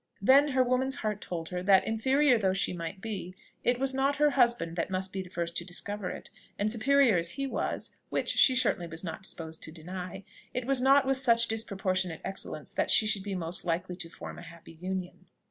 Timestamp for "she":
2.55-2.73, 8.29-8.55, 12.89-13.05